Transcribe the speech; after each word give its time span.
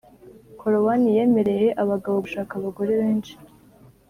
korowani 0.59 1.09
yemereye 1.17 1.67
abagabo 1.83 2.17
gushaka 2.25 2.51
abagore 2.55 2.91
benshi 3.01 3.33